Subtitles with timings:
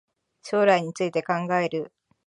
[0.41, 1.91] 将来について考える